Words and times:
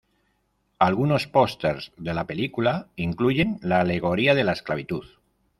Algunos 0.79 1.27
posters 1.27 1.91
de 1.95 2.15
la 2.15 2.25
película 2.25 2.87
incluyen 2.95 3.59
la 3.61 3.81
alegoría 3.81 4.33
de 4.33 4.43
la 4.43 4.53
esclavitud. 4.53 5.05